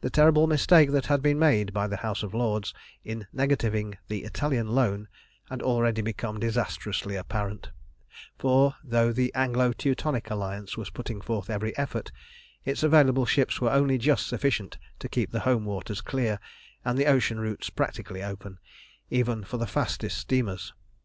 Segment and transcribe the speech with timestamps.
[0.00, 4.22] The terrible mistake that had been made by the House of Lords in negativing the
[4.22, 5.08] Italian Loan
[5.48, 7.70] had already become disastrously apparent,
[8.38, 12.12] for though the Anglo Teutonic Alliance was putting forth every effort,
[12.64, 16.38] its available ships were only just sufficient to keep the home waters clear
[16.84, 18.58] and the ocean routes practically open,
[19.10, 20.72] even for the fastest steamers.